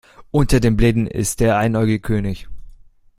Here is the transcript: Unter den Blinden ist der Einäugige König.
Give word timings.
Unter 0.31 0.59
den 0.59 0.77
Blinden 0.77 1.05
ist 1.05 1.41
der 1.41 1.57
Einäugige 1.59 1.99
König. 1.99 2.47